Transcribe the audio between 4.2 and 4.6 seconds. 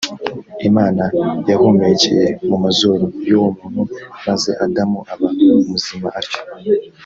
maze